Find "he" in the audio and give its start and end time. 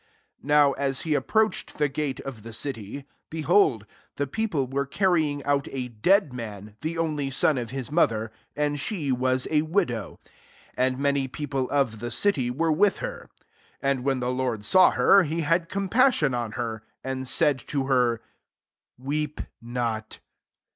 1.11-1.13, 14.93-15.41